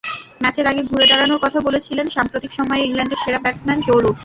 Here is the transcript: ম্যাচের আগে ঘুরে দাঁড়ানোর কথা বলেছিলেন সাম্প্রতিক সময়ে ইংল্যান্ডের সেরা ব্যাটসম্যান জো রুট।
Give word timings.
ম্যাচের 0.41 0.65
আগে 0.67 0.81
ঘুরে 0.83 1.05
দাঁড়ানোর 1.07 1.43
কথা 1.45 1.59
বলেছিলেন 1.67 2.05
সাম্প্রতিক 2.15 2.51
সময়ে 2.53 2.85
ইংল্যান্ডের 2.85 3.21
সেরা 3.23 3.39
ব্যাটসম্যান 3.43 3.79
জো 3.81 3.95
রুট। 3.95 4.17